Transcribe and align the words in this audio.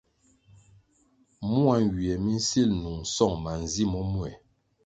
Mua 1.51 1.75
nywie 1.83 2.13
mi 2.23 2.31
nsil 2.39 2.69
nung 2.81 3.03
song 3.15 3.35
manzi 3.43 3.83
momea 3.91 4.25
ri. 4.31 4.35